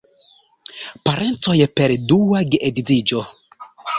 Parencoj 1.09 1.57
per 1.81 1.95
dua 2.13 2.41
geedziĝo. 2.55 3.23